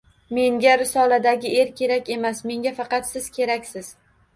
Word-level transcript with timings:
—Menga 0.37 0.71
risoladagi 0.81 1.53
er 1.65 1.71
kerak 1.83 2.13
emas, 2.19 2.45
menga 2.53 2.77
faqat 2.83 3.15
siz 3.15 3.33
keraksiz, 3.41 3.97
siz! 3.99 3.99